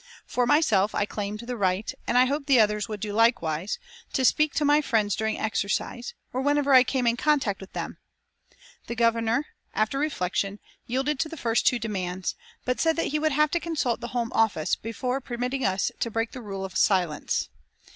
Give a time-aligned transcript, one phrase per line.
[0.25, 3.77] For myself I claimed the right, and I hoped the others would do likewise,
[4.13, 7.99] to speak to my friends during exercise, or whenever I came in contact with them.
[8.87, 9.45] The Governor,
[9.75, 12.33] after reflection, yielded to the first two demands,
[12.65, 16.09] but said that he would have to consult the Home Office before permitting us to
[16.09, 17.49] break the rule of silence.